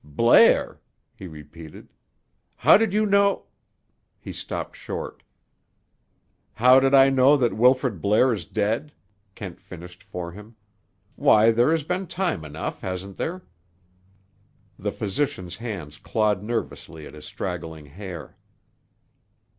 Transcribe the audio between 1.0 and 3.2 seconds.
he repeated. "How did you